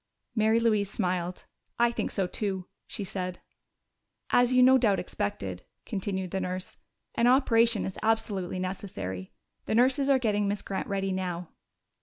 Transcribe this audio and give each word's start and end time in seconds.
Mary 0.33 0.59
Louise 0.59 0.89
smiled. 0.89 1.45
"I 1.77 1.91
think 1.91 2.09
so 2.09 2.25
too," 2.25 2.65
she 2.87 3.03
said. 3.03 3.39
"As 4.31 4.51
you 4.51 4.63
no 4.63 4.79
doubt 4.79 4.99
expected," 4.99 5.63
continued 5.85 6.31
the 6.31 6.41
nurse, 6.41 6.77
"an 7.13 7.27
operation 7.27 7.85
is 7.85 7.99
absolutely 8.01 8.57
necessary. 8.57 9.31
The 9.67 9.75
nurses 9.75 10.09
are 10.09 10.17
getting 10.17 10.47
Miss 10.47 10.63
Grant 10.63 10.87
ready 10.87 11.11
now." 11.11 11.49